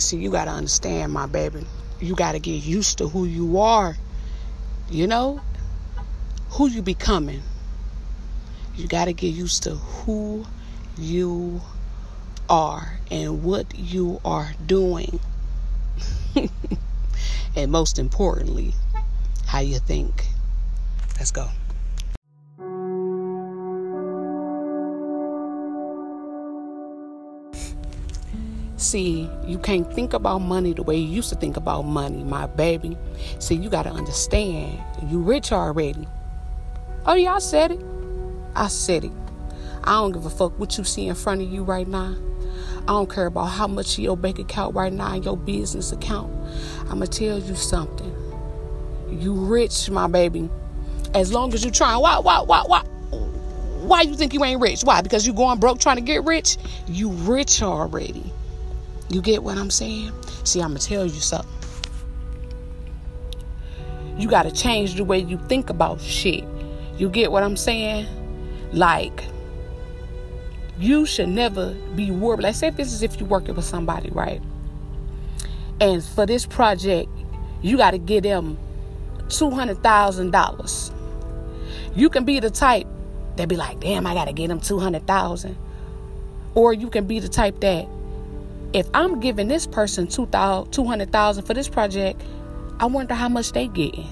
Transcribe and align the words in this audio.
See, 0.00 0.16
you 0.16 0.30
got 0.30 0.46
to 0.46 0.50
understand, 0.50 1.12
my 1.12 1.26
baby. 1.26 1.66
You 2.00 2.14
got 2.14 2.32
to 2.32 2.38
get 2.38 2.62
used 2.62 2.98
to 2.98 3.08
who 3.08 3.26
you 3.26 3.58
are. 3.60 3.96
You 4.88 5.06
know? 5.06 5.40
Who 6.52 6.68
you 6.68 6.80
becoming. 6.80 7.42
You 8.76 8.88
got 8.88 9.04
to 9.04 9.12
get 9.12 9.28
used 9.28 9.64
to 9.64 9.74
who 9.74 10.46
you 10.96 11.60
are 12.48 12.98
and 13.10 13.44
what 13.44 13.78
you 13.78 14.20
are 14.24 14.52
doing. 14.64 15.20
and 17.54 17.70
most 17.70 17.98
importantly, 17.98 18.72
how 19.46 19.60
you 19.60 19.78
think. 19.78 20.24
Let's 21.18 21.30
go. 21.30 21.48
See, 28.80 29.28
you 29.44 29.58
can't 29.58 29.92
think 29.92 30.14
about 30.14 30.38
money 30.38 30.72
the 30.72 30.82
way 30.82 30.96
you 30.96 31.06
used 31.06 31.28
to 31.28 31.34
think 31.34 31.58
about 31.58 31.82
money, 31.82 32.24
my 32.24 32.46
baby. 32.46 32.96
See, 33.38 33.54
you 33.54 33.68
got 33.68 33.82
to 33.82 33.90
understand, 33.90 34.80
you 35.06 35.20
rich 35.20 35.52
already. 35.52 36.08
Oh, 37.04 37.12
yeah, 37.12 37.34
I 37.34 37.40
said 37.40 37.72
it. 37.72 37.80
I 38.56 38.68
said 38.68 39.04
it. 39.04 39.12
I 39.84 39.92
don't 39.92 40.12
give 40.12 40.24
a 40.24 40.30
fuck 40.30 40.58
what 40.58 40.78
you 40.78 40.84
see 40.84 41.08
in 41.08 41.14
front 41.14 41.42
of 41.42 41.52
you 41.52 41.62
right 41.62 41.86
now. 41.86 42.16
I 42.84 42.86
don't 42.86 43.10
care 43.10 43.26
about 43.26 43.48
how 43.48 43.66
much 43.66 43.98
your 43.98 44.16
bank 44.16 44.38
account 44.38 44.74
right 44.74 44.90
now 44.90 45.14
your 45.14 45.36
business 45.36 45.92
account. 45.92 46.32
I'ma 46.88 47.04
tell 47.04 47.38
you 47.38 47.56
something. 47.56 48.14
You 49.10 49.34
rich, 49.34 49.90
my 49.90 50.06
baby. 50.06 50.48
As 51.12 51.34
long 51.34 51.52
as 51.52 51.62
you 51.62 51.70
trying. 51.70 52.00
Why, 52.00 52.18
why, 52.18 52.40
why, 52.40 52.62
why? 52.66 52.80
Why 52.80 54.00
you 54.00 54.14
think 54.14 54.32
you 54.32 54.42
ain't 54.42 54.62
rich? 54.62 54.84
Why? 54.84 55.02
Because 55.02 55.26
you 55.26 55.34
going 55.34 55.58
broke 55.58 55.80
trying 55.80 55.96
to 55.96 56.02
get 56.02 56.24
rich? 56.24 56.56
You 56.88 57.10
rich 57.10 57.62
already. 57.62 58.29
You 59.10 59.20
get 59.20 59.42
what 59.42 59.58
I'm 59.58 59.70
saying? 59.70 60.12
See, 60.44 60.62
I'ma 60.62 60.78
tell 60.78 61.04
you 61.04 61.20
something. 61.20 61.50
You 64.16 64.28
gotta 64.28 64.52
change 64.52 64.94
the 64.94 65.04
way 65.04 65.18
you 65.18 65.38
think 65.48 65.68
about 65.68 66.00
shit. 66.00 66.44
You 66.96 67.08
get 67.08 67.32
what 67.32 67.42
I'm 67.42 67.56
saying? 67.56 68.06
Like, 68.72 69.24
you 70.78 71.06
should 71.06 71.28
never 71.28 71.74
be 71.94 72.10
worried. 72.10 72.42
Let's 72.42 72.58
say 72.58 72.70
this 72.70 72.92
is 72.92 73.02
if 73.02 73.18
you're 73.18 73.28
working 73.28 73.54
with 73.54 73.64
somebody, 73.64 74.10
right? 74.10 74.40
And 75.80 76.04
for 76.04 76.24
this 76.26 76.46
project, 76.46 77.08
you 77.62 77.76
got 77.76 77.90
to 77.92 77.98
give 77.98 78.22
them 78.22 78.58
$200,000. 79.28 80.94
You 81.94 82.08
can 82.08 82.24
be 82.24 82.40
the 82.40 82.50
type 82.50 82.86
that 83.36 83.48
be 83.48 83.56
like, 83.56 83.80
damn, 83.80 84.06
I 84.06 84.14
got 84.14 84.26
to 84.26 84.32
get 84.32 84.48
them 84.48 84.60
200000 84.60 85.56
Or 86.54 86.72
you 86.72 86.88
can 86.90 87.06
be 87.06 87.18
the 87.18 87.28
type 87.28 87.60
that, 87.60 87.88
if 88.72 88.88
I'm 88.94 89.20
giving 89.20 89.48
this 89.48 89.66
person 89.66 90.06
200000 90.06 91.44
for 91.44 91.54
this 91.54 91.68
project, 91.68 92.22
I 92.78 92.86
wonder 92.86 93.14
how 93.14 93.28
much 93.28 93.52
they 93.52 93.68
getting. 93.68 94.08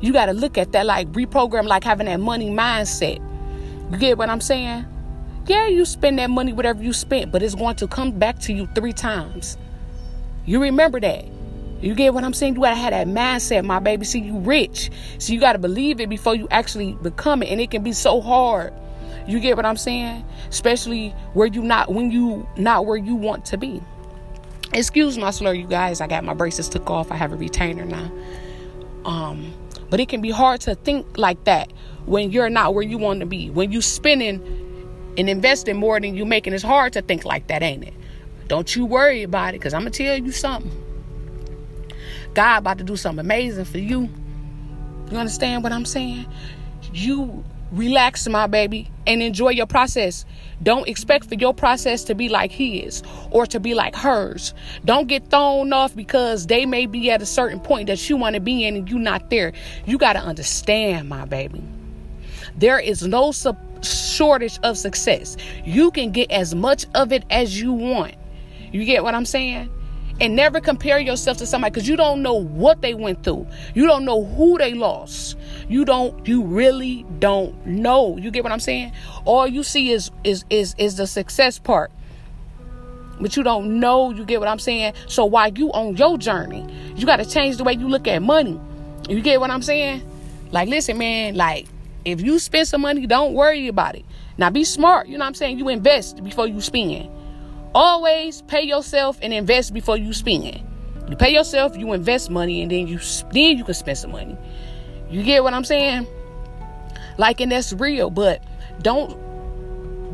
You 0.00 0.12
got 0.12 0.26
to 0.26 0.32
look 0.32 0.58
at 0.58 0.72
that 0.72 0.86
like 0.86 1.10
reprogram, 1.12 1.66
like 1.66 1.84
having 1.84 2.06
that 2.06 2.18
money 2.20 2.50
mindset. 2.50 3.20
You 3.92 3.98
get 3.98 4.18
what 4.18 4.28
I'm 4.28 4.40
saying? 4.40 4.84
Yeah, 5.46 5.66
you 5.68 5.84
spend 5.84 6.18
that 6.18 6.30
money, 6.30 6.52
whatever 6.52 6.82
you 6.82 6.92
spent, 6.92 7.30
but 7.30 7.42
it's 7.42 7.54
going 7.54 7.76
to 7.76 7.86
come 7.86 8.18
back 8.18 8.38
to 8.40 8.52
you 8.52 8.68
three 8.74 8.92
times. 8.92 9.56
You 10.44 10.60
remember 10.60 10.98
that. 11.00 11.24
You 11.80 11.94
get 11.96 12.14
what 12.14 12.22
I'm 12.22 12.32
saying? 12.32 12.54
You 12.54 12.62
gotta 12.62 12.76
have 12.76 12.92
that 12.92 13.08
mindset, 13.08 13.64
my 13.64 13.80
baby. 13.80 14.04
See, 14.04 14.20
you 14.20 14.38
rich. 14.38 14.90
So 15.18 15.32
you 15.32 15.40
gotta 15.40 15.58
believe 15.58 16.00
it 16.00 16.08
before 16.08 16.34
you 16.34 16.46
actually 16.50 16.92
become 17.02 17.42
it. 17.42 17.48
And 17.50 17.60
it 17.60 17.70
can 17.70 17.82
be 17.82 17.92
so 17.92 18.20
hard. 18.20 18.72
You 19.26 19.40
get 19.40 19.56
what 19.56 19.66
I'm 19.66 19.76
saying? 19.76 20.24
Especially 20.48 21.10
where 21.34 21.46
you 21.46 21.62
not 21.62 21.92
when 21.92 22.10
you 22.10 22.46
not 22.56 22.86
where 22.86 22.96
you 22.96 23.14
want 23.14 23.44
to 23.46 23.56
be. 23.56 23.82
Excuse 24.72 25.18
my 25.18 25.30
slur, 25.30 25.52
you 25.52 25.66
guys. 25.66 26.00
I 26.00 26.06
got 26.06 26.24
my 26.24 26.34
braces 26.34 26.68
took 26.68 26.88
off. 26.90 27.12
I 27.12 27.16
have 27.16 27.32
a 27.32 27.36
retainer 27.36 27.84
now. 27.84 28.10
Um, 29.04 29.52
but 29.90 30.00
it 30.00 30.08
can 30.08 30.22
be 30.22 30.30
hard 30.30 30.60
to 30.62 30.74
think 30.74 31.18
like 31.18 31.44
that 31.44 31.72
when 32.06 32.30
you're 32.30 32.48
not 32.48 32.74
where 32.74 32.82
you 32.82 32.98
want 32.98 33.20
to 33.20 33.26
be. 33.26 33.50
When 33.50 33.70
you 33.70 33.82
spending 33.82 34.40
and 35.18 35.28
investing 35.28 35.76
more 35.76 36.00
than 36.00 36.16
you 36.16 36.24
making, 36.24 36.54
it's 36.54 36.62
hard 36.62 36.94
to 36.94 37.02
think 37.02 37.24
like 37.24 37.48
that, 37.48 37.62
ain't 37.62 37.84
it? 37.84 37.94
Don't 38.48 38.74
you 38.74 38.86
worry 38.86 39.22
about 39.22 39.50
it, 39.50 39.58
because 39.58 39.74
I'm 39.74 39.84
to 39.84 39.90
tell 39.90 40.16
you 40.16 40.32
something. 40.32 40.72
God 42.34 42.58
about 42.58 42.78
to 42.78 42.84
do 42.84 42.96
something 42.96 43.20
amazing 43.20 43.66
for 43.66 43.78
you. 43.78 44.08
You 45.10 45.18
understand 45.18 45.62
what 45.62 45.72
I'm 45.72 45.84
saying? 45.84 46.26
You 46.94 47.44
relax, 47.72 48.28
my 48.28 48.46
baby, 48.46 48.90
and 49.06 49.22
enjoy 49.22 49.50
your 49.50 49.66
process. 49.66 50.24
Don't 50.62 50.88
expect 50.88 51.26
for 51.26 51.34
your 51.34 51.52
process 51.52 52.04
to 52.04 52.14
be 52.14 52.28
like 52.28 52.52
his 52.52 53.02
or 53.30 53.46
to 53.46 53.58
be 53.58 53.74
like 53.74 53.96
hers. 53.96 54.54
Don't 54.84 55.08
get 55.08 55.28
thrown 55.28 55.72
off 55.72 55.96
because 55.96 56.46
they 56.46 56.66
may 56.66 56.86
be 56.86 57.10
at 57.10 57.20
a 57.20 57.26
certain 57.26 57.58
point 57.58 57.88
that 57.88 58.08
you 58.08 58.16
want 58.16 58.34
to 58.34 58.40
be 58.40 58.64
in 58.64 58.76
and 58.76 58.88
you're 58.88 59.00
not 59.00 59.30
there. 59.30 59.52
You 59.86 59.98
got 59.98 60.12
to 60.12 60.20
understand, 60.20 61.08
my 61.08 61.24
baby. 61.24 61.62
There 62.56 62.78
is 62.78 63.02
no 63.02 63.32
support 63.32 63.68
shortage 63.84 64.58
of 64.62 64.78
success. 64.78 65.36
You 65.64 65.90
can 65.90 66.12
get 66.12 66.30
as 66.30 66.54
much 66.54 66.86
of 66.94 67.12
it 67.12 67.24
as 67.30 67.60
you 67.60 67.72
want. 67.72 68.14
You 68.72 68.84
get 68.84 69.02
what 69.02 69.14
I'm 69.14 69.24
saying? 69.24 69.70
And 70.20 70.36
never 70.36 70.60
compare 70.60 70.98
yourself 70.98 71.38
to 71.38 71.46
somebody 71.46 71.72
because 71.72 71.88
you 71.88 71.96
don't 71.96 72.22
know 72.22 72.34
what 72.34 72.80
they 72.82 72.94
went 72.94 73.24
through. 73.24 73.46
You 73.74 73.86
don't 73.86 74.04
know 74.04 74.24
who 74.24 74.58
they 74.58 74.74
lost. 74.74 75.36
You 75.72 75.86
don't 75.86 76.28
you 76.28 76.42
really 76.42 77.06
don't 77.18 77.66
know. 77.66 78.18
You 78.18 78.30
get 78.30 78.42
what 78.44 78.52
I'm 78.52 78.60
saying? 78.60 78.92
All 79.24 79.46
you 79.46 79.62
see 79.62 79.90
is 79.90 80.10
is 80.22 80.44
is 80.50 80.74
is 80.76 80.96
the 80.96 81.06
success 81.06 81.58
part. 81.58 81.90
But 83.18 83.36
you 83.36 83.42
don't 83.42 83.80
know, 83.80 84.10
you 84.10 84.26
get 84.26 84.38
what 84.38 84.50
I'm 84.50 84.58
saying? 84.58 84.92
So 85.06 85.24
while 85.24 85.48
you 85.48 85.72
on 85.72 85.96
your 85.96 86.18
journey, 86.18 86.66
you 86.94 87.06
got 87.06 87.16
to 87.16 87.24
change 87.24 87.56
the 87.56 87.64
way 87.64 87.72
you 87.72 87.88
look 87.88 88.06
at 88.06 88.20
money. 88.20 88.60
You 89.08 89.22
get 89.22 89.40
what 89.40 89.50
I'm 89.50 89.62
saying? 89.62 90.02
Like 90.50 90.68
listen, 90.68 90.98
man, 90.98 91.36
like 91.36 91.68
if 92.04 92.20
you 92.20 92.38
spend 92.38 92.68
some 92.68 92.82
money, 92.82 93.06
don't 93.06 93.32
worry 93.32 93.68
about 93.68 93.94
it. 93.94 94.04
Now 94.36 94.50
be 94.50 94.64
smart. 94.64 95.06
You 95.06 95.14
know 95.16 95.22
what 95.22 95.28
I'm 95.28 95.34
saying? 95.34 95.58
You 95.58 95.70
invest 95.70 96.22
before 96.22 96.48
you 96.48 96.60
spend. 96.60 97.08
Always 97.74 98.42
pay 98.42 98.62
yourself 98.62 99.18
and 99.22 99.32
invest 99.32 99.72
before 99.72 99.96
you 99.96 100.12
spend. 100.12 100.68
You 101.08 101.16
pay 101.16 101.32
yourself, 101.32 101.78
you 101.78 101.94
invest 101.94 102.28
money, 102.30 102.60
and 102.60 102.70
then 102.70 102.86
you 102.86 102.98
then 103.32 103.56
you 103.56 103.64
can 103.64 103.72
spend 103.72 103.96
some 103.96 104.12
money. 104.12 104.36
You 105.12 105.22
get 105.22 105.44
what 105.44 105.52
I'm 105.52 105.64
saying? 105.64 106.06
Like, 107.18 107.40
and 107.40 107.52
that's 107.52 107.72
real. 107.74 108.08
But 108.08 108.42
don't 108.80 109.18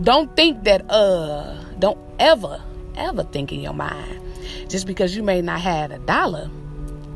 don't 0.02 0.34
think 0.36 0.64
that 0.64 0.88
uh 0.90 1.54
don't 1.78 1.98
ever 2.18 2.60
ever 2.96 3.22
think 3.24 3.52
in 3.52 3.60
your 3.60 3.72
mind 3.72 4.20
just 4.68 4.86
because 4.86 5.16
you 5.16 5.22
may 5.22 5.40
not 5.40 5.60
have 5.60 5.90
a 5.92 5.98
dollar 6.00 6.50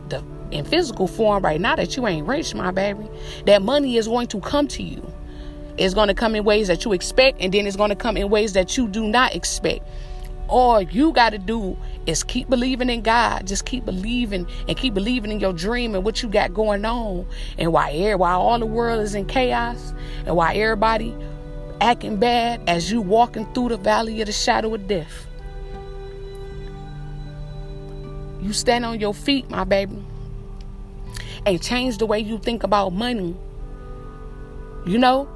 the 0.08 0.22
in 0.52 0.64
physical 0.64 1.08
form 1.08 1.44
right 1.44 1.60
now 1.60 1.74
that 1.74 1.96
you 1.96 2.06
ain't 2.06 2.26
rich, 2.26 2.54
my 2.54 2.70
baby. 2.70 3.08
That 3.46 3.62
money 3.62 3.96
is 3.96 4.06
going 4.06 4.28
to 4.28 4.40
come 4.40 4.68
to 4.68 4.82
you. 4.82 5.04
It's 5.76 5.94
going 5.94 6.08
to 6.08 6.14
come 6.14 6.34
in 6.34 6.44
ways 6.44 6.68
that 6.68 6.84
you 6.84 6.92
expect, 6.92 7.40
and 7.40 7.52
then 7.52 7.66
it's 7.66 7.76
going 7.76 7.88
to 7.90 7.96
come 7.96 8.16
in 8.16 8.28
ways 8.28 8.52
that 8.52 8.76
you 8.76 8.86
do 8.86 9.08
not 9.08 9.34
expect. 9.34 9.86
All 10.48 10.82
you 10.82 11.12
got 11.12 11.30
to 11.30 11.38
do 11.38 11.76
is 12.06 12.22
keep 12.22 12.48
believing 12.48 12.90
in 12.90 13.02
God. 13.02 13.46
Just 13.46 13.64
keep 13.64 13.84
believing 13.84 14.46
and 14.68 14.76
keep 14.76 14.94
believing 14.94 15.30
in 15.30 15.40
your 15.40 15.52
dream 15.52 15.94
and 15.94 16.04
what 16.04 16.22
you 16.22 16.28
got 16.28 16.54
going 16.54 16.84
on. 16.84 17.26
And 17.58 17.72
while, 17.72 18.18
while 18.18 18.40
all 18.40 18.58
the 18.58 18.66
world 18.66 19.00
is 19.02 19.14
in 19.14 19.26
chaos 19.26 19.92
and 20.26 20.36
why 20.36 20.54
everybody 20.54 21.14
acting 21.80 22.16
bad 22.16 22.60
as 22.68 22.90
you 22.90 23.00
walking 23.00 23.52
through 23.54 23.70
the 23.70 23.76
valley 23.76 24.20
of 24.20 24.26
the 24.26 24.32
shadow 24.32 24.74
of 24.74 24.86
death, 24.86 25.26
you 28.40 28.52
stand 28.52 28.84
on 28.84 28.98
your 28.98 29.14
feet, 29.14 29.48
my 29.50 29.64
baby 29.64 30.02
and 31.46 31.60
change 31.62 31.98
the 31.98 32.06
way 32.06 32.18
you 32.18 32.38
think 32.38 32.62
about 32.62 32.90
money. 32.90 33.36
You 34.86 34.98
know? 34.98 35.28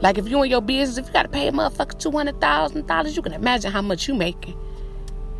Like 0.00 0.18
if 0.18 0.28
you 0.28 0.42
in 0.42 0.50
your 0.50 0.60
business, 0.60 0.98
if 0.98 1.06
you 1.06 1.12
gotta 1.12 1.28
pay 1.28 1.48
a 1.48 1.52
motherfucker 1.52 1.98
two 1.98 2.10
hundred 2.10 2.40
thousand 2.40 2.86
dollars, 2.86 3.16
you 3.16 3.22
can 3.22 3.32
imagine 3.32 3.70
how 3.70 3.82
much 3.82 4.08
you 4.08 4.14
making. 4.14 4.56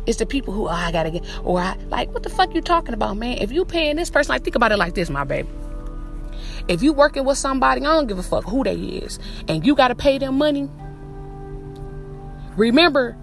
It's 0.05 0.17
the 0.17 0.25
people 0.25 0.53
who 0.53 0.67
oh, 0.67 0.71
I 0.71 0.91
gotta 0.91 1.11
get 1.11 1.23
or 1.43 1.59
I 1.59 1.75
like 1.89 2.13
what 2.13 2.23
the 2.23 2.29
fuck 2.29 2.53
you 2.53 2.61
talking 2.61 2.93
about, 2.93 3.17
man? 3.17 3.37
If 3.39 3.51
you 3.51 3.65
paying 3.65 3.95
this 3.95 4.09
person, 4.09 4.33
like 4.33 4.43
think 4.43 4.55
about 4.55 4.71
it 4.71 4.77
like 4.77 4.95
this, 4.95 5.09
my 5.09 5.23
baby. 5.23 5.49
If 6.67 6.81
you 6.81 6.93
working 6.93 7.25
with 7.25 7.37
somebody, 7.37 7.81
I 7.81 7.85
don't 7.85 8.07
give 8.07 8.17
a 8.17 8.23
fuck 8.23 8.43
who 8.43 8.63
they 8.63 8.75
is, 8.75 9.19
and 9.47 9.65
you 9.65 9.75
gotta 9.75 9.95
pay 9.95 10.17
them 10.17 10.37
money. 10.37 10.69
Remember 12.57 13.15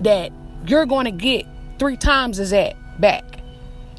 that 0.00 0.32
you're 0.66 0.86
gonna 0.86 1.10
get 1.10 1.46
three 1.78 1.96
times 1.96 2.38
as 2.38 2.50
that 2.50 2.76
back. 3.00 3.24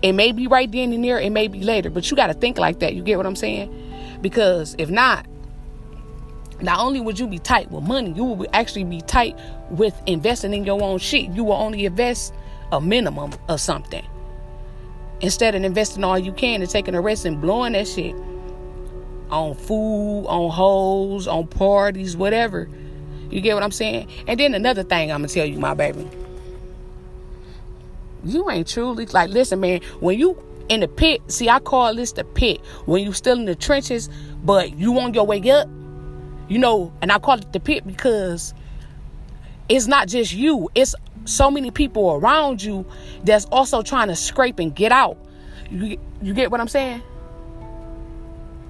It 0.01 0.13
may 0.13 0.31
be 0.31 0.48
right 0.48 0.71
then 0.71 0.94
and 0.94 1.04
there, 1.04 1.19
it 1.19 1.31
may 1.31 1.48
be 1.48 1.62
later, 1.62 1.89
but 1.89 2.09
you 2.09 2.15
got 2.15 2.27
to 2.27 2.33
think 2.33 2.57
like 2.57 2.80
that. 2.80 2.94
You 2.95 3.04
get 3.04 3.18
what 3.18 3.25
I'm 3.25 3.36
saying? 3.36 4.18
Because 4.21 4.75
if 4.77 4.89
not, 4.89 5.25
not 6.61 6.79
only 6.79 7.00
would 7.00 7.19
you 7.19 7.27
be 7.27 7.39
tight 7.39 7.71
with 7.71 7.83
money, 7.83 8.11
you 8.11 8.23
will 8.23 8.47
actually 8.53 8.83
be 8.83 9.01
tight 9.01 9.38
with 9.69 10.00
investing 10.06 10.53
in 10.53 10.65
your 10.65 10.81
own 10.81 10.97
shit. 11.00 11.29
You 11.31 11.44
will 11.45 11.53
only 11.53 11.85
invest 11.85 12.33
a 12.71 12.81
minimum 12.81 13.31
of 13.47 13.61
something 13.61 14.06
instead 15.21 15.56
of 15.56 15.63
investing 15.63 16.03
all 16.03 16.17
you 16.17 16.31
can 16.31 16.61
and 16.61 16.69
taking 16.69 16.95
a 16.95 17.01
rest 17.01 17.25
and 17.25 17.41
blowing 17.41 17.73
that 17.73 17.88
shit 17.88 18.15
on 19.29 19.53
food, 19.56 20.25
on 20.27 20.50
hoes, 20.50 21.27
on 21.27 21.47
parties, 21.47 22.17
whatever. 22.17 22.69
You 23.29 23.41
get 23.41 23.53
what 23.53 23.63
I'm 23.63 23.71
saying? 23.71 24.09
And 24.27 24.39
then 24.39 24.53
another 24.53 24.83
thing 24.83 25.11
I'm 25.11 25.19
gonna 25.19 25.27
tell 25.27 25.45
you, 25.45 25.59
my 25.59 25.73
baby. 25.73 26.09
you 28.23 28.50
ain't 28.50 28.67
truly 28.67 29.06
like 29.07 29.29
listen, 29.29 29.59
man. 29.59 29.81
When 30.00 30.17
you 30.17 30.41
in 30.69 30.81
the 30.81 30.88
pit, 30.88 31.21
see, 31.27 31.50
I 31.50 31.59
call 31.59 31.95
this 31.95 32.11
the 32.13 32.23
pit. 32.23 32.61
When 32.85 33.03
you 33.03 33.13
still 33.13 33.38
in 33.38 33.45
the 33.45 33.56
trenches, 33.56 34.09
but 34.44 34.77
you 34.77 35.00
on 35.00 35.13
your 35.13 35.25
way 35.25 35.47
up, 35.51 35.67
you 36.50 36.57
know, 36.57 36.92
and 37.01 37.12
I 37.12 37.19
call 37.19 37.38
it 37.38 37.54
the 37.54 37.60
pit 37.60 37.88
because 37.88 38.54
it's 39.69 39.88
not 39.88 40.07
just 40.07 40.34
you, 40.34 40.69
it's 40.75 40.96
so 41.25 41.50
many 41.51 41.72
people 41.72 42.12
around 42.12 42.62
you 42.62 42.86
that's 43.24 43.46
also 43.46 43.81
trying 43.84 44.07
to 44.07 44.16
scrape 44.16 44.60
and 44.60 44.75
get 44.75 44.92
out. 44.92 45.18
You, 45.69 45.98
you 46.22 46.34
get 46.34 46.50
what 46.51 46.60
I'm 46.60 46.68
saying? 46.68 47.04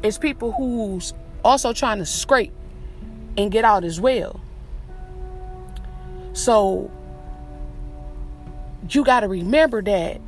It's 0.03 0.17
people 0.17 0.51
who's 0.51 1.13
also 1.43 1.73
trying 1.73 1.99
to 1.99 2.05
scrape 2.05 2.53
and 3.37 3.51
get 3.51 3.63
out 3.63 3.85
as 3.85 3.99
well. 3.99 4.39
So 6.33 6.91
you 8.89 9.03
got 9.03 9.21
to 9.21 9.27
remember 9.27 9.81
that 9.81 10.19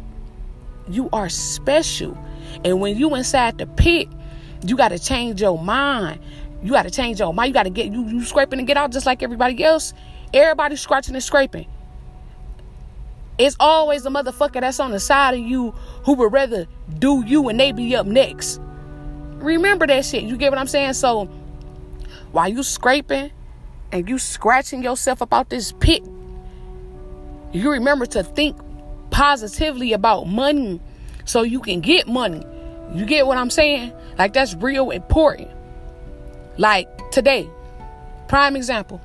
you 0.90 1.10
are 1.12 1.30
special. 1.30 2.18
And 2.64 2.80
when 2.80 2.98
you 2.98 3.14
inside 3.16 3.58
the 3.58 3.68
pit, 3.68 4.08
you 4.66 4.78
got 4.78 4.90
to 4.90 5.00
change 5.00 5.42
your 5.42 5.62
mind. 5.62 6.20
You 6.64 6.72
got 6.72 6.84
to 6.84 6.92
change 6.92 7.20
your 7.20 7.34
mind. 7.34 7.50
You 7.50 7.54
got 7.54 7.64
to 7.64 7.70
get 7.70 7.92
you 7.92 8.08
you 8.08 8.24
scraping 8.24 8.60
and 8.60 8.68
get 8.68 8.78
out 8.78 8.92
just 8.92 9.06
like 9.06 9.24
everybody 9.24 9.64
else. 9.64 9.94
Everybody 10.34 10.76
scratching 10.76 11.16
and 11.16 11.24
scraping. 11.24 11.68
It's 13.38 13.56
always 13.60 14.04
the 14.04 14.10
motherfucker 14.10 14.62
that's 14.62 14.80
on 14.80 14.92
the 14.92 15.00
side 15.00 15.34
of 15.34 15.40
you 15.40 15.72
who 16.06 16.14
would 16.14 16.32
rather 16.32 16.68
do 17.00 17.24
you 17.26 17.50
and 17.50 17.60
they 17.60 17.72
be 17.72 17.96
up 17.96 18.06
next. 18.06 18.62
Remember 19.38 19.88
that 19.88 20.06
shit. 20.06 20.24
You 20.24 20.38
get 20.38 20.52
what 20.52 20.60
I'm 20.60 20.68
saying? 20.68 20.94
So 20.94 21.26
while 22.32 22.48
you 22.48 22.62
scraping 22.62 23.32
and 23.92 24.08
you 24.08 24.20
scratching 24.20 24.84
yourself 24.84 25.22
about 25.22 25.50
this 25.50 25.72
pit, 25.72 26.04
you 27.52 27.72
remember 27.72 28.06
to 28.08 28.24
think 28.24 28.56
positively 29.10 29.94
about 29.94 30.28
money 30.28 30.80
so 31.26 31.42
you 31.42 31.60
can 31.60 31.82
get 31.82 32.08
money. 32.08 32.46
You 32.94 33.06
get 33.06 33.26
what 33.26 33.38
I'm 33.38 33.50
saying? 33.50 33.92
Like 34.18 34.34
that's 34.34 34.54
real 34.56 34.92
important. 34.92 35.50
Like 36.62 37.10
today, 37.10 37.50
prime 38.28 38.56
example. 38.56 39.02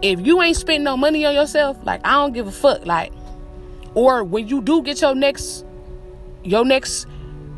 If 0.00 0.24
you 0.24 0.40
ain't 0.42 0.56
spending 0.56 0.84
no 0.84 0.96
money 0.96 1.24
on 1.24 1.34
yourself, 1.34 1.76
like 1.82 2.02
I 2.04 2.12
don't 2.12 2.32
give 2.32 2.46
a 2.46 2.52
fuck. 2.52 2.86
Like, 2.86 3.12
or 3.94 4.22
when 4.22 4.46
you 4.46 4.62
do 4.62 4.80
get 4.84 5.00
your 5.00 5.16
next 5.16 5.64
your 6.44 6.64
next 6.64 7.08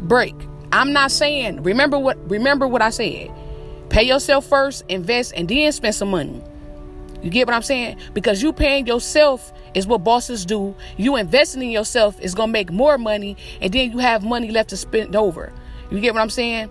break, 0.01 0.35
I'm 0.73 0.95
not 0.95 1.11
saying 1.11 1.65
remember 1.65 1.99
what 1.99 2.17
remember 2.31 2.67
what 2.67 2.81
I 2.81 2.89
said. 2.89 3.31
Pay 3.91 4.05
yourself 4.05 4.47
first, 4.47 4.85
invest, 4.89 5.35
and 5.37 5.47
then 5.47 5.71
spend 5.71 5.95
some 5.95 6.11
money. 6.11 6.43
You 7.23 7.29
get 7.29 7.47
what 7.47 7.53
I'm 7.53 7.63
saying? 7.63 7.99
Because 8.15 8.43
you 8.43 8.55
paying 8.55 8.87
yourself 8.87 9.53
is 9.75 9.87
what 9.87 10.03
bosses 10.03 10.47
do. 10.47 10.75
You 10.97 11.17
investing 11.17 11.61
in 11.61 11.73
yourself 11.73 12.19
is 12.23 12.35
gonna 12.35 12.53
make 12.53 12.73
more 12.73 12.97
money, 12.97 13.37
and 13.61 13.71
then 13.71 13.93
you 13.93 13.99
have 13.99 14.25
money 14.25 14.51
left 14.51 14.71
to 14.71 14.79
spend 14.79 15.15
over. 15.15 15.53
You 15.91 16.01
get 16.01 16.15
what 16.15 16.23
I'm 16.23 16.31
saying? 16.31 16.71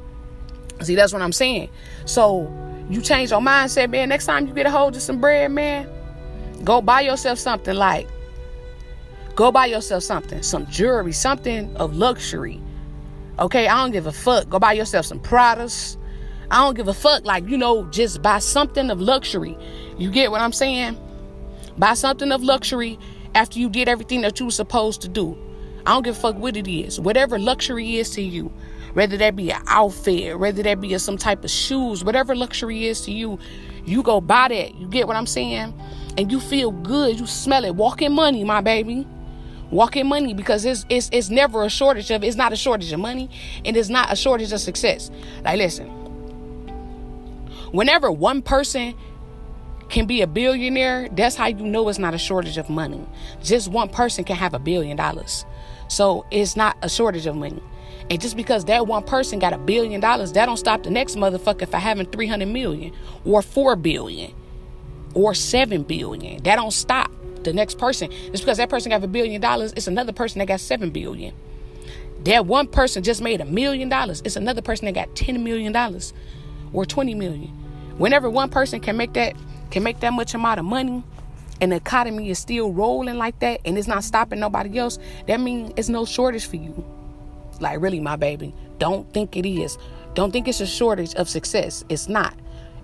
See, 0.81 0.95
that's 0.95 1.13
what 1.13 1.21
I'm 1.21 1.31
saying. 1.31 1.69
So 2.05 2.51
you 2.89 3.01
change 3.01 3.31
your 3.31 3.39
mindset, 3.39 3.89
man. 3.89 4.09
Next 4.09 4.25
time 4.25 4.47
you 4.47 4.53
get 4.53 4.65
a 4.65 4.71
hold 4.71 4.95
of 4.95 5.01
some 5.01 5.19
bread, 5.19 5.51
man, 5.51 5.89
go 6.63 6.81
buy 6.81 7.01
yourself 7.01 7.39
something 7.39 7.75
like 7.75 8.07
go 9.35 9.51
buy 9.51 9.65
yourself 9.65 10.03
something, 10.03 10.41
some 10.41 10.65
jewelry, 10.67 11.11
something 11.11 11.75
of 11.75 11.95
luxury. 11.95 12.61
Okay, 13.37 13.67
I 13.67 13.81
don't 13.81 13.91
give 13.91 14.07
a 14.07 14.11
fuck. 14.11 14.49
Go 14.49 14.59
buy 14.59 14.73
yourself 14.73 15.05
some 15.05 15.19
products. 15.19 15.97
I 16.49 16.63
don't 16.63 16.75
give 16.75 16.87
a 16.87 16.93
fuck. 16.93 17.25
Like, 17.25 17.47
you 17.49 17.57
know, 17.57 17.83
just 17.85 18.21
buy 18.21 18.39
something 18.39 18.89
of 18.89 19.01
luxury. 19.01 19.57
You 19.97 20.09
get 20.09 20.31
what 20.31 20.39
I'm 20.39 20.53
saying? 20.53 20.97
Buy 21.77 21.95
something 21.95 22.31
of 22.31 22.43
luxury 22.43 22.97
after 23.33 23.59
you 23.59 23.69
did 23.69 23.89
everything 23.89 24.21
that 24.21 24.39
you 24.39 24.45
were 24.45 24.51
supposed 24.51 25.01
to 25.01 25.09
do. 25.09 25.37
I 25.85 25.93
don't 25.93 26.03
give 26.03 26.17
a 26.17 26.19
fuck 26.19 26.37
what 26.37 26.55
it 26.55 26.67
is. 26.67 26.99
Whatever 26.99 27.37
luxury 27.37 27.97
is 27.97 28.09
to 28.11 28.21
you, 28.21 28.51
whether 28.95 29.17
that 29.17 29.35
be 29.35 29.51
an 29.51 29.61
outfit, 29.67 30.39
whether 30.39 30.63
that 30.63 30.79
be 30.79 30.93
a, 30.93 30.99
some 30.99 31.17
type 31.17 31.43
of 31.43 31.51
shoes, 31.51 32.03
whatever 32.03 32.33
luxury 32.33 32.87
is 32.87 33.01
to 33.01 33.11
you, 33.11 33.37
you 33.85 34.01
go 34.01 34.21
buy 34.21 34.47
that. 34.47 34.75
You 34.75 34.87
get 34.87 35.05
what 35.05 35.17
I'm 35.17 35.27
saying? 35.27 35.73
And 36.17 36.31
you 36.31 36.39
feel 36.39 36.71
good. 36.71 37.19
You 37.19 37.27
smell 37.27 37.65
it. 37.65 37.75
Walk 37.75 38.01
in 38.01 38.13
money, 38.13 38.45
my 38.45 38.61
baby. 38.61 39.05
Walk 39.69 39.97
in 39.97 40.07
money 40.07 40.33
because 40.33 40.63
it's 40.63 40.85
it's 40.87 41.09
it's 41.11 41.29
never 41.29 41.63
a 41.63 41.69
shortage 41.69 42.09
of 42.09 42.23
it's 42.23 42.37
not 42.37 42.53
a 42.53 42.55
shortage 42.55 42.93
of 42.93 42.99
money 42.99 43.29
and 43.65 43.75
it's 43.75 43.89
not 43.89 44.13
a 44.13 44.15
shortage 44.15 44.53
of 44.53 44.61
success. 44.61 45.11
Like 45.43 45.57
listen, 45.57 45.87
whenever 47.71 48.09
one 48.09 48.41
person 48.41 48.95
can 49.89 50.05
be 50.05 50.21
a 50.21 50.27
billionaire, 50.27 51.09
that's 51.11 51.35
how 51.35 51.47
you 51.47 51.65
know 51.65 51.89
it's 51.89 51.99
not 51.99 52.13
a 52.13 52.17
shortage 52.17 52.57
of 52.57 52.69
money. 52.69 53.05
Just 53.43 53.67
one 53.67 53.89
person 53.89 54.23
can 54.23 54.37
have 54.37 54.53
a 54.53 54.59
billion 54.59 54.95
dollars. 54.95 55.45
So 55.89 56.25
it's 56.31 56.55
not 56.55 56.77
a 56.81 56.87
shortage 56.87 57.25
of 57.25 57.35
money. 57.35 57.61
And 58.09 58.21
just 58.21 58.37
because 58.37 58.65
that 58.65 58.85
one 58.85 59.03
person 59.03 59.39
got 59.39 59.53
a 59.53 59.57
billion 59.57 59.99
dollars, 59.99 60.33
that 60.33 60.45
don't 60.45 60.57
stop 60.57 60.83
the 60.83 60.91
next 60.91 61.15
motherfucker 61.15 61.67
for 61.67 61.77
having 61.77 62.05
300 62.05 62.47
million 62.47 62.93
or 63.23 63.41
4 63.41 63.75
billion 63.75 64.33
or 65.13 65.33
7 65.33 65.83
billion. 65.83 66.43
That 66.43 66.57
don't 66.57 66.71
stop 66.71 67.11
the 67.43 67.53
next 67.53 67.77
person. 67.77 68.11
Just 68.31 68.43
because 68.43 68.57
that 68.57 68.69
person 68.69 68.91
got 68.91 69.03
a 69.03 69.07
billion 69.07 69.41
dollars, 69.41 69.73
it's 69.75 69.87
another 69.87 70.11
person 70.11 70.39
that 70.39 70.47
got 70.47 70.59
7 70.59 70.91
billion. 70.91 71.33
That 72.25 72.45
one 72.45 72.67
person 72.67 73.03
just 73.03 73.21
made 73.21 73.41
a 73.41 73.45
million 73.45 73.89
dollars. 73.89 74.21
It's 74.25 74.35
another 74.35 74.61
person 74.61 74.85
that 74.85 74.93
got 74.93 75.15
10 75.15 75.43
million 75.43 75.73
dollars 75.73 76.13
or 76.73 76.85
20 76.85 77.15
million. 77.15 77.47
Whenever 77.97 78.29
one 78.29 78.49
person 78.49 78.79
can 78.79 78.97
make 78.97 79.13
that 79.13 79.35
can 79.71 79.83
make 79.83 79.99
that 80.01 80.13
much 80.13 80.33
amount 80.33 80.59
of 80.59 80.65
money 80.65 81.03
and 81.61 81.71
the 81.71 81.75
economy 81.77 82.29
is 82.29 82.37
still 82.37 82.71
rolling 82.71 83.17
like 83.17 83.39
that 83.39 83.61
and 83.65 83.77
it's 83.77 83.87
not 83.87 84.03
stopping 84.03 84.39
nobody 84.39 84.77
else, 84.77 84.99
that 85.27 85.39
means 85.39 85.73
it's 85.75 85.89
no 85.89 86.05
shortage 86.05 86.45
for 86.45 86.57
you. 86.57 86.85
Like, 87.59 87.81
really, 87.81 87.99
my 87.99 88.15
baby, 88.15 88.53
don't 88.77 89.11
think 89.13 89.35
it 89.37 89.47
is. 89.47 89.77
Don't 90.13 90.31
think 90.31 90.47
it's 90.47 90.61
a 90.61 90.65
shortage 90.65 91.13
of 91.15 91.29
success. 91.29 91.83
It's 91.89 92.07
not. 92.07 92.33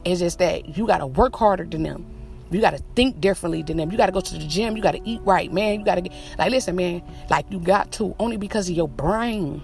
It's 0.04 0.20
just 0.20 0.40
that 0.40 0.78
you 0.78 0.88
got 0.88 0.98
to 1.00 1.08
work 1.08 1.36
harder 1.36 1.64
than 1.64 1.84
them. 1.84 2.06
You 2.50 2.60
got 2.60 2.72
to 2.72 2.84
think 2.96 3.22
differently 3.22 3.64
than 3.64 3.78
them. 3.78 3.92
You 3.92 3.98
got 3.98 4.08
to 4.08 4.12
go 4.12 4.20
to 4.20 4.34
the 4.38 4.46
gym. 4.46 4.76
You 4.76 4.84
got 4.84 4.92
to 4.92 5.02
eat 5.10 5.22
right, 5.24 5.52
man. 5.54 5.80
You 5.80 5.86
got 5.86 6.04
to, 6.04 6.10
like, 6.38 6.52
listen, 6.52 6.76
man, 6.76 7.02
like, 7.30 7.46
you 7.50 7.60
got 7.60 7.92
to 7.94 8.14
only 8.20 8.36
because 8.36 8.70
of 8.70 8.76
your 8.76 8.90
brain. 8.90 9.62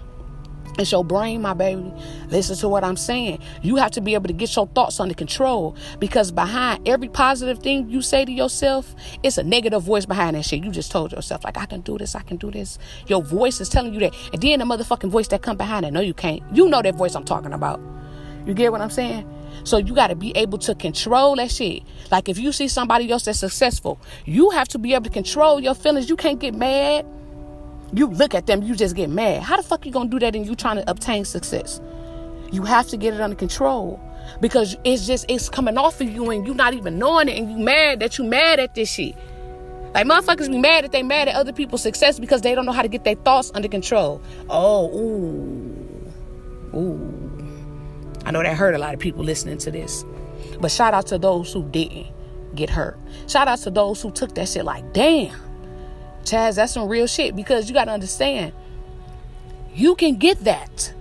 It's 0.78 0.92
your 0.92 1.04
brain, 1.04 1.42
my 1.42 1.54
baby. 1.54 1.92
Listen 2.28 2.56
to 2.58 2.68
what 2.68 2.84
I'm 2.84 2.96
saying. 2.96 3.40
You 3.62 3.76
have 3.76 3.90
to 3.92 4.00
be 4.00 4.14
able 4.14 4.28
to 4.28 4.32
get 4.32 4.54
your 4.54 4.68
thoughts 4.68 5.00
under 5.00 5.12
control 5.12 5.74
because 5.98 6.30
behind 6.30 6.86
every 6.88 7.08
positive 7.08 7.58
thing 7.58 7.90
you 7.90 8.00
say 8.00 8.24
to 8.24 8.30
yourself, 8.30 8.94
it's 9.24 9.38
a 9.38 9.42
negative 9.42 9.82
voice 9.82 10.06
behind 10.06 10.36
that 10.36 10.44
shit. 10.44 10.62
You 10.62 10.70
just 10.70 10.92
told 10.92 11.10
yourself, 11.10 11.42
like, 11.42 11.58
I 11.58 11.66
can 11.66 11.80
do 11.80 11.98
this, 11.98 12.14
I 12.14 12.22
can 12.22 12.36
do 12.36 12.52
this. 12.52 12.78
Your 13.08 13.24
voice 13.24 13.60
is 13.60 13.68
telling 13.68 13.92
you 13.92 13.98
that. 14.00 14.14
And 14.32 14.40
then 14.40 14.60
the 14.60 14.64
motherfucking 14.64 15.10
voice 15.10 15.26
that 15.28 15.42
come 15.42 15.56
behind 15.56 15.84
it, 15.84 15.90
no, 15.90 16.00
you 16.00 16.14
can't. 16.14 16.42
You 16.52 16.68
know 16.68 16.80
that 16.80 16.94
voice 16.94 17.16
I'm 17.16 17.24
talking 17.24 17.52
about. 17.52 17.80
You 18.46 18.54
get 18.54 18.70
what 18.70 18.80
I'm 18.80 18.90
saying? 18.90 19.28
So 19.64 19.78
you 19.78 19.94
got 19.94 20.06
to 20.08 20.14
be 20.14 20.30
able 20.36 20.58
to 20.58 20.76
control 20.76 21.34
that 21.36 21.50
shit. 21.50 21.82
Like 22.12 22.28
if 22.28 22.38
you 22.38 22.52
see 22.52 22.68
somebody 22.68 23.10
else 23.10 23.24
that's 23.24 23.40
successful, 23.40 24.00
you 24.24 24.50
have 24.50 24.68
to 24.68 24.78
be 24.78 24.94
able 24.94 25.04
to 25.04 25.10
control 25.10 25.58
your 25.60 25.74
feelings. 25.74 26.08
You 26.08 26.16
can't 26.16 26.38
get 26.38 26.54
mad 26.54 27.04
you 27.92 28.06
look 28.06 28.34
at 28.34 28.46
them, 28.46 28.62
you 28.62 28.74
just 28.74 28.94
get 28.94 29.10
mad. 29.10 29.42
How 29.42 29.56
the 29.56 29.62
fuck 29.62 29.86
you 29.86 29.92
gonna 29.92 30.10
do 30.10 30.18
that 30.18 30.34
and 30.36 30.46
you 30.46 30.54
trying 30.54 30.76
to 30.76 30.90
obtain 30.90 31.24
success? 31.24 31.80
You 32.52 32.62
have 32.62 32.86
to 32.88 32.96
get 32.96 33.14
it 33.14 33.20
under 33.20 33.36
control 33.36 34.00
because 34.40 34.76
it's 34.84 35.06
just 35.06 35.26
it's 35.28 35.48
coming 35.48 35.78
off 35.78 36.00
of 36.00 36.08
you 36.08 36.30
and 36.30 36.46
you 36.46 36.54
not 36.54 36.74
even 36.74 36.98
knowing 36.98 37.28
it 37.28 37.38
and 37.38 37.50
you 37.50 37.58
mad 37.58 38.00
that 38.00 38.18
you 38.18 38.24
mad 38.24 38.60
at 38.60 38.74
this 38.74 38.90
shit. 38.90 39.14
Like 39.94 40.06
motherfuckers 40.06 40.50
be 40.50 40.58
mad 40.58 40.84
that 40.84 40.92
they 40.92 41.02
mad 41.02 41.28
at 41.28 41.34
other 41.34 41.52
people's 41.52 41.82
success 41.82 42.18
because 42.18 42.42
they 42.42 42.54
don't 42.54 42.66
know 42.66 42.72
how 42.72 42.82
to 42.82 42.88
get 42.88 43.04
their 43.04 43.14
thoughts 43.14 43.50
under 43.54 43.68
control. 43.68 44.20
Oh, 44.50 44.90
ooh, 44.96 46.12
ooh. 46.76 47.28
I 48.24 48.30
know 48.30 48.42
that 48.42 48.54
hurt 48.54 48.74
a 48.74 48.78
lot 48.78 48.92
of 48.92 49.00
people 49.00 49.24
listening 49.24 49.58
to 49.58 49.70
this, 49.70 50.04
but 50.60 50.70
shout 50.70 50.92
out 50.92 51.06
to 51.06 51.18
those 51.18 51.52
who 51.52 51.64
didn't 51.70 52.06
get 52.54 52.68
hurt. 52.68 52.98
Shout 53.26 53.48
out 53.48 53.58
to 53.60 53.70
those 53.70 54.02
who 54.02 54.10
took 54.10 54.34
that 54.34 54.48
shit 54.48 54.64
like, 54.64 54.92
damn. 54.92 55.34
Chazz, 56.28 56.56
that's 56.56 56.72
some 56.72 56.88
real 56.88 57.06
shit 57.06 57.34
because 57.34 57.68
you 57.68 57.74
got 57.74 57.86
to 57.86 57.92
understand, 57.92 58.52
you 59.74 59.94
can 59.94 60.16
get 60.16 60.44
that. 60.44 60.92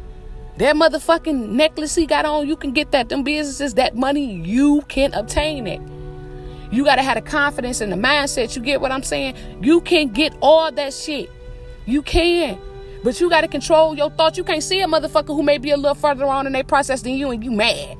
That 0.57 0.75
motherfucking 0.75 1.49
necklace 1.49 1.93
he 1.93 2.05
got 2.05 2.25
on, 2.25 2.47
you 2.47 2.55
can 2.55 2.71
get 2.71 2.91
that. 2.91 3.09
Them 3.09 3.23
businesses, 3.23 3.75
that 3.75 3.95
money, 3.95 4.33
you 4.33 4.81
can 4.87 5.13
obtain 5.13 5.67
it. 5.67 5.81
You 6.71 6.83
got 6.83 6.95
to 6.95 7.03
have 7.03 7.15
the 7.15 7.21
confidence 7.21 7.79
and 7.81 7.91
the 7.91 7.95
mindset. 7.95 8.55
You 8.55 8.61
get 8.61 8.81
what 8.81 8.91
I'm 8.91 9.03
saying? 9.03 9.35
You 9.61 9.81
can 9.81 10.09
get 10.09 10.35
all 10.41 10.71
that 10.71 10.93
shit. 10.93 11.29
You 11.85 12.01
can. 12.01 12.59
But 13.03 13.21
you 13.21 13.29
got 13.29 13.41
to 13.41 13.47
control 13.47 13.95
your 13.95 14.09
thoughts. 14.09 14.37
You 14.37 14.43
can't 14.43 14.63
see 14.63 14.81
a 14.81 14.87
motherfucker 14.87 15.27
who 15.27 15.43
may 15.43 15.59
be 15.59 15.71
a 15.71 15.77
little 15.77 15.95
further 15.95 16.25
on 16.25 16.47
in 16.47 16.53
their 16.53 16.63
process 16.63 17.01
than 17.03 17.13
you 17.13 17.29
and 17.31 17.43
you 17.43 17.51
mad. 17.51 17.97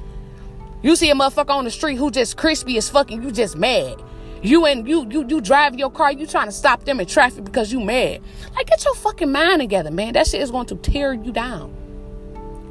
You 0.82 0.96
see 0.96 1.10
a 1.10 1.16
motherfucker 1.16 1.52
on 1.52 1.64
the 1.64 1.72
street 1.72 1.96
who 1.96 2.12
just 2.12 2.38
crispy 2.38 2.78
as 2.78 2.90
fucking, 2.90 3.22
you 3.22 3.32
just 3.32 3.56
mad. 3.56 4.02
You 4.42 4.66
and 4.66 4.88
you 4.88 5.08
you 5.10 5.26
you 5.28 5.42
drive 5.42 5.76
your 5.76 5.90
car, 5.90 6.12
you 6.12 6.28
trying 6.28 6.48
to 6.48 6.52
stop 6.52 6.84
them 6.86 7.00
in 7.00 7.08
traffic 7.08 7.44
because 7.44 7.72
you 7.72 7.80
mad. 7.80 8.22
Like 8.56 8.68
get 8.68 8.84
your 8.86 8.96
fucking 8.96 9.32
mind 9.32 9.62
together, 9.62 9.92
man. 9.92 10.14
That 10.14 10.28
shit 10.28 10.42
is 10.42 10.52
going 10.52 10.68
to 10.68 10.76
tear 10.76 11.14
you 11.14 11.32
down. 11.32 11.74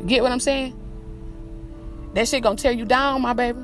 get 0.06 0.22
what 0.22 0.32
I'm 0.32 0.40
saying? 0.40 0.78
That 2.14 2.28
shit 2.28 2.42
gonna 2.42 2.56
tear 2.56 2.72
you 2.72 2.84
down, 2.84 3.22
my 3.22 3.32
baby. 3.32 3.58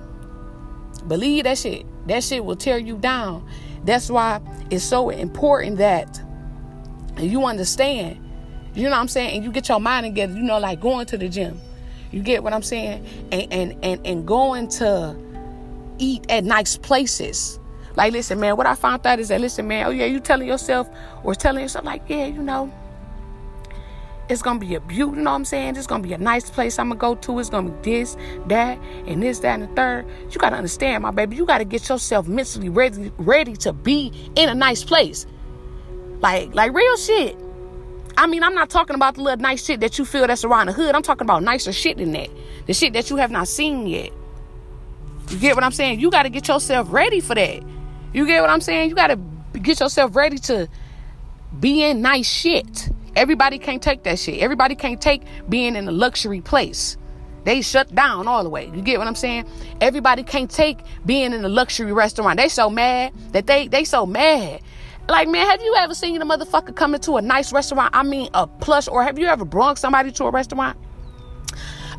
Believe 1.06 1.44
that 1.44 1.58
shit. 1.58 1.86
That 2.06 2.22
shit 2.24 2.44
will 2.44 2.56
tear 2.56 2.78
you 2.78 2.96
down. 2.96 3.48
That's 3.84 4.10
why 4.10 4.40
it's 4.70 4.84
so 4.84 5.10
important 5.10 5.78
that 5.78 6.20
you 7.18 7.44
understand, 7.44 8.18
you 8.74 8.84
know 8.84 8.90
what 8.90 8.98
I'm 8.98 9.08
saying, 9.08 9.36
and 9.36 9.44
you 9.44 9.52
get 9.52 9.68
your 9.68 9.80
mind 9.80 10.06
together, 10.06 10.34
you 10.34 10.42
know, 10.42 10.58
like 10.58 10.80
going 10.80 11.06
to 11.06 11.16
the 11.18 11.28
gym. 11.28 11.60
You 12.10 12.22
get 12.22 12.42
what 12.42 12.52
I'm 12.52 12.62
saying? 12.62 13.06
And 13.30 13.52
and 13.52 13.76
and, 13.82 14.06
and 14.06 14.26
going 14.26 14.68
to 14.68 15.16
eat 15.98 16.26
at 16.28 16.44
nice 16.44 16.76
places. 16.76 17.58
Like, 17.94 18.12
listen, 18.12 18.40
man, 18.40 18.56
what 18.56 18.66
I 18.66 18.74
found 18.74 19.06
out 19.06 19.18
is 19.18 19.28
that, 19.28 19.40
listen, 19.40 19.68
man, 19.68 19.86
oh 19.86 19.90
yeah, 19.90 20.06
you 20.06 20.20
telling 20.20 20.48
yourself 20.48 20.88
or 21.22 21.34
telling 21.34 21.62
yourself, 21.62 21.84
like, 21.84 22.02
yeah, 22.08 22.26
you 22.26 22.42
know, 22.42 22.72
it's 24.28 24.40
gonna 24.40 24.58
be 24.58 24.74
a 24.74 24.80
beauty, 24.80 25.18
you 25.18 25.22
know 25.22 25.30
what 25.30 25.36
I'm 25.36 25.44
saying? 25.44 25.76
It's 25.76 25.86
gonna 25.86 26.02
be 26.02 26.14
a 26.14 26.18
nice 26.18 26.48
place 26.48 26.78
I'm 26.78 26.88
gonna 26.88 26.98
go 26.98 27.14
to. 27.16 27.38
It's 27.38 27.50
gonna 27.50 27.70
be 27.70 27.90
this, 27.90 28.16
that, 28.46 28.78
and 29.06 29.22
this, 29.22 29.40
that, 29.40 29.60
and 29.60 29.64
the 29.64 29.74
third. 29.74 30.06
You 30.30 30.38
gotta 30.38 30.56
understand, 30.56 31.02
my 31.02 31.10
baby. 31.10 31.36
You 31.36 31.44
gotta 31.44 31.64
get 31.64 31.88
yourself 31.88 32.26
mentally 32.26 32.70
ready, 32.70 33.12
ready 33.18 33.56
to 33.56 33.72
be 33.72 34.12
in 34.36 34.48
a 34.48 34.54
nice 34.54 34.84
place. 34.84 35.26
Like, 36.20 36.54
like 36.54 36.72
real 36.72 36.96
shit. 36.96 37.36
I 38.16 38.26
mean, 38.26 38.42
I'm 38.42 38.54
not 38.54 38.70
talking 38.70 38.94
about 38.94 39.16
the 39.16 39.22
little 39.22 39.40
nice 39.40 39.64
shit 39.64 39.80
that 39.80 39.98
you 39.98 40.04
feel 40.04 40.26
that's 40.26 40.44
around 40.44 40.66
the 40.66 40.72
hood. 40.72 40.94
I'm 40.94 41.02
talking 41.02 41.26
about 41.26 41.42
nicer 41.42 41.72
shit 41.72 41.96
than 41.96 42.12
that. 42.12 42.30
The 42.66 42.74
shit 42.74 42.92
that 42.92 43.10
you 43.10 43.16
have 43.16 43.30
not 43.30 43.48
seen 43.48 43.86
yet. 43.86 44.12
You 45.30 45.38
get 45.38 45.54
what 45.54 45.64
I'm 45.64 45.72
saying? 45.72 46.00
You 46.00 46.10
got 46.10 46.24
to 46.24 46.30
get 46.30 46.46
yourself 46.46 46.92
ready 46.92 47.20
for 47.20 47.34
that. 47.34 47.62
You 48.12 48.26
get 48.26 48.40
what 48.40 48.50
I'm 48.50 48.60
saying? 48.60 48.90
You 48.90 48.94
got 48.94 49.08
to 49.08 49.18
get 49.58 49.80
yourself 49.80 50.14
ready 50.16 50.38
to 50.38 50.68
be 51.58 51.82
in 51.82 52.00
nice 52.00 52.28
shit. 52.28 52.90
Everybody 53.14 53.58
can't 53.58 53.82
take 53.82 54.04
that 54.04 54.18
shit. 54.18 54.40
Everybody 54.40 54.74
can't 54.74 55.00
take 55.00 55.22
being 55.48 55.76
in 55.76 55.88
a 55.88 55.92
luxury 55.92 56.40
place. 56.40 56.96
They 57.44 57.60
shut 57.60 57.92
down 57.94 58.28
all 58.28 58.44
the 58.44 58.50
way. 58.50 58.66
You 58.66 58.82
get 58.82 58.98
what 58.98 59.08
I'm 59.08 59.14
saying? 59.14 59.46
Everybody 59.80 60.22
can't 60.22 60.50
take 60.50 60.78
being 61.04 61.32
in 61.32 61.44
a 61.44 61.48
luxury 61.48 61.92
restaurant. 61.92 62.38
They 62.38 62.48
so 62.48 62.70
mad 62.70 63.12
that 63.32 63.46
they 63.46 63.66
they 63.66 63.84
so 63.84 64.06
mad 64.06 64.62
like, 65.08 65.28
man, 65.28 65.46
have 65.46 65.60
you 65.60 65.74
ever 65.76 65.94
seen 65.94 66.22
a 66.22 66.24
motherfucker 66.24 66.74
come 66.74 66.94
into 66.94 67.16
a 67.16 67.22
nice 67.22 67.52
restaurant? 67.52 67.90
I 67.92 68.02
mean, 68.02 68.28
a 68.34 68.46
plush, 68.46 68.88
or 68.88 69.02
have 69.02 69.18
you 69.18 69.26
ever 69.26 69.44
brought 69.44 69.78
somebody 69.78 70.12
to 70.12 70.24
a 70.24 70.30
restaurant? 70.30 70.78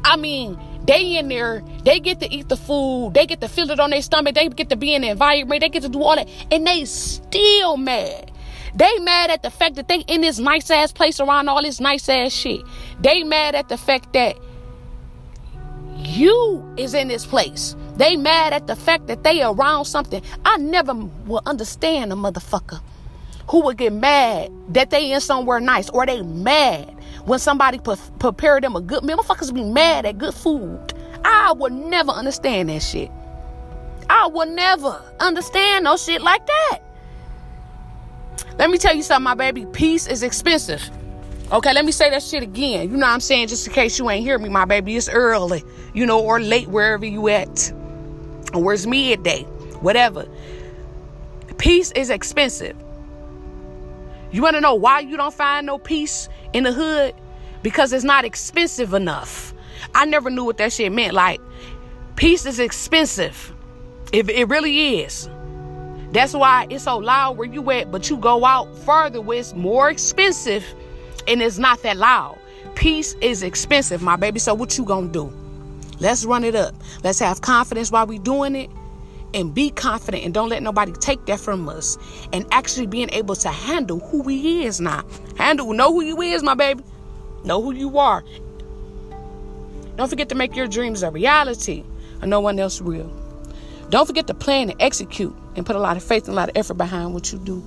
I 0.04 0.18
mean, 0.18 0.60
they 0.86 1.18
in 1.18 1.30
there, 1.30 1.64
they 1.84 2.00
get 2.00 2.20
to 2.20 2.32
eat 2.32 2.50
the 2.50 2.58
food, 2.58 3.14
they 3.14 3.26
get 3.26 3.42
to 3.42 3.48
feel 3.48 3.70
it 3.72 3.80
on 3.80 3.92
their 3.92 4.02
stomach, 4.02 4.36
they 4.36 4.50
get 4.50 4.70
to 4.70 4.76
be 4.76 4.94
in 4.94 5.04
the 5.04 5.10
environment, 5.10 5.62
they 5.62 5.70
get 5.70 5.84
to 5.84 5.90
do 5.90 6.02
all 6.04 6.16
that, 6.16 6.28
and 6.52 6.68
they 6.68 6.86
still 6.86 7.78
mad. 7.78 8.32
They 8.76 9.00
mad 9.00 9.30
at 9.30 9.44
the 9.44 9.52
fact 9.52 9.76
that 9.76 9.88
they 9.88 10.00
in 10.02 10.22
this 10.22 10.40
nice 10.40 10.70
ass 10.72 10.92
place 10.92 11.20
around 11.20 11.48
all 11.48 11.62
this 11.62 11.80
nice 11.80 12.10
ass 12.10 12.34
shit. 12.34 12.62
They 13.00 13.24
mad 13.24 13.56
at 13.56 13.70
the 13.70 13.78
fact 13.78 14.14
that 14.14 14.38
you 15.96 16.74
is 16.76 16.94
in 16.94 17.08
this 17.08 17.26
place. 17.26 17.76
They 17.96 18.18
mad 18.18 18.52
at 18.52 18.66
the 18.66 18.76
fact 18.76 19.08
that 19.08 19.24
they 19.24 19.44
around 19.44 19.86
something. 19.86 20.24
I 20.44 20.58
never 20.58 20.94
will 20.94 21.44
understand 21.46 22.12
a 22.12 22.16
motherfucker 22.16 22.82
who 23.50 23.62
would 23.62 23.78
get 23.78 23.94
mad 23.94 24.52
that 24.70 24.90
they 24.90 25.12
in 25.12 25.22
somewhere 25.22 25.60
nice 25.60 25.90
or 25.90 26.06
they 26.06 26.22
mad 26.24 26.96
when 27.26 27.40
somebody 27.40 27.80
pre- 27.80 27.96
prepare 28.20 28.60
them 28.60 28.76
a 28.76 28.82
good 28.82 29.04
meal. 29.04 29.18
Motherfuckers 29.18 29.54
be 29.54 29.64
mad 29.64 30.06
at 30.06 30.18
good 30.18 30.34
food. 30.34 30.94
I 31.24 31.54
would 31.54 31.74
never 31.74 32.12
understand 32.12 32.70
that 32.70 32.82
shit. 32.82 33.10
I 34.10 34.28
would 34.28 34.50
never 34.50 35.02
understand 35.20 35.86
no 35.86 35.98
shit 35.98 36.22
like 36.22 36.46
that. 36.46 36.80
Let 38.58 38.70
me 38.70 38.78
tell 38.78 38.96
you 38.96 39.02
something, 39.04 39.24
my 39.24 39.34
baby. 39.34 39.66
Peace 39.66 40.08
is 40.08 40.24
expensive. 40.24 40.90
Okay, 41.52 41.74
let 41.74 41.86
me 41.86 41.92
say 41.92 42.10
that 42.10 42.24
shit 42.24 42.44
again. 42.44 42.90
You 42.90 42.98
know 42.98 43.06
what 43.06 43.14
I'm 43.14 43.20
saying? 43.20 43.48
Just 43.48 43.68
in 43.68 43.74
case 43.74 44.00
you 44.00 44.10
ain't 44.10 44.24
hear 44.24 44.38
me, 44.38 44.50
my 44.50 44.66
baby. 44.66 44.96
It's 44.96 45.10
early, 45.10 45.64
you 45.94 46.06
know, 46.06 46.22
or 46.24 46.40
late, 46.40 46.68
wherever 46.68 47.06
you 47.06 47.28
at. 47.30 47.72
Or 48.54 48.64
where's 48.64 48.86
midday, 48.86 49.44
whatever. 49.82 50.28
Peace 51.58 51.92
is 51.92 52.10
expensive. 52.10 52.76
You 54.34 54.42
want 54.42 54.56
to 54.56 54.62
know 54.62 54.74
why 54.74 55.00
you 55.00 55.16
don't 55.16 55.34
find 55.34 55.68
no 55.68 55.78
peace 55.78 56.28
in 56.54 56.64
the 56.64 56.74
hood? 56.74 57.14
Because 57.62 57.94
it's 57.94 58.04
not 58.04 58.26
expensive 58.26 58.94
enough. 58.96 59.54
I 59.94 60.06
never 60.06 60.32
knew 60.32 60.44
what 60.44 60.58
that 60.58 60.74
shit 60.74 60.92
meant. 60.92 61.14
Like, 61.14 61.40
peace 62.16 62.48
is 62.48 62.60
expensive. 62.60 63.54
If 64.12 64.30
it 64.30 64.46
really 64.50 65.02
is. 65.02 65.30
That's 66.12 66.34
why 66.34 66.66
it's 66.72 66.86
so 66.86 66.98
loud 66.98 67.38
where 67.38 67.48
you 67.48 67.70
at, 67.72 67.92
but 67.92 68.10
you 68.10 68.18
go 68.18 68.44
out 68.44 68.76
further 68.80 69.22
where 69.22 69.40
it's 69.40 69.54
more 69.54 69.90
expensive 69.90 70.66
and 71.28 71.42
it's 71.42 71.60
not 71.60 71.84
that 71.84 71.98
loud. 71.98 72.40
Peace 72.74 73.16
is 73.22 73.44
expensive, 73.44 74.02
my 74.02 74.16
baby. 74.16 74.40
So 74.40 74.56
what 74.56 74.78
you 74.80 74.84
gonna 74.84 75.10
do? 75.10 75.32
Let's 76.00 76.26
run 76.26 76.44
it 76.44 76.56
up. 76.56 76.74
Let's 77.04 77.20
have 77.20 77.42
confidence 77.42 77.92
while 77.92 78.08
we 78.08 78.18
doing 78.18 78.56
it 78.56 78.70
and 79.34 79.54
be 79.54 79.70
confident 79.70 80.24
and 80.24 80.34
don't 80.34 80.50
let 80.50 80.64
nobody 80.64 80.92
take 80.94 81.26
that 81.26 81.40
from 81.40 81.68
us 81.70 81.98
and 82.32 82.46
actually 82.52 82.88
being 82.88 83.10
able 83.12 83.36
to 83.36 83.50
handle 83.50 84.00
who 84.00 84.22
we 84.22 84.64
is 84.64 84.80
now. 84.80 85.04
Handle 85.38 85.74
know 85.74 85.92
who 85.92 86.02
you 86.02 86.22
is 86.22 86.44
my 86.44 86.54
baby. 86.54 86.84
Know 87.44 87.62
who 87.62 87.74
you 87.74 87.98
are. 87.98 88.24
Don't 89.96 90.10
forget 90.10 90.30
to 90.30 90.36
make 90.36 90.56
your 90.56 90.68
dreams 90.68 91.04
a 91.04 91.12
reality 91.12 91.84
and 92.22 92.30
no 92.30 92.40
one 92.40 92.60
else 92.60 92.82
will. 92.82 93.12
Don't 93.90 94.06
forget 94.06 94.28
to 94.28 94.34
plan 94.34 94.70
and 94.70 94.82
execute 94.82 95.36
and 95.56 95.66
put 95.66 95.76
a 95.76 95.80
lot 95.80 95.98
of 95.98 96.04
faith 96.04 96.26
and 96.26 96.34
a 96.34 96.36
lot 96.36 96.50
of 96.50 96.58
effort 96.58 96.76
behind 96.76 97.14
what 97.14 97.32
you 97.32 97.40
do 97.40 97.64